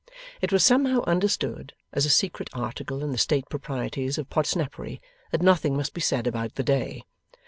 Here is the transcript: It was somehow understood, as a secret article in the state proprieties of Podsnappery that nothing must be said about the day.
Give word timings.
It 0.41 0.51
was 0.51 0.65
somehow 0.65 1.03
understood, 1.05 1.73
as 1.93 2.07
a 2.07 2.09
secret 2.09 2.49
article 2.53 3.03
in 3.03 3.11
the 3.11 3.19
state 3.19 3.47
proprieties 3.49 4.17
of 4.17 4.31
Podsnappery 4.31 4.99
that 5.31 5.43
nothing 5.43 5.77
must 5.77 5.93
be 5.93 6.01
said 6.01 6.25
about 6.25 6.55
the 6.55 6.63
day. 6.63 7.03